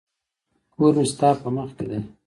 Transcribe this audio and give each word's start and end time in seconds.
کور 0.73 0.93
مي 0.97 1.05
ستا 1.11 1.29
په 1.41 1.49
مخ 1.55 1.69
کي 1.77 1.85
دی. 1.89 1.99